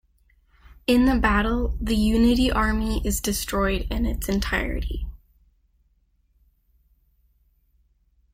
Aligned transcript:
In 0.87 1.05
the 1.05 1.15
battle, 1.19 1.77
the 1.79 1.95
Unity 1.95 2.51
Army 2.51 3.05
is 3.05 3.21
destroyed 3.21 3.85
in 3.91 4.07
its 4.07 4.27
entirety. 4.27 5.05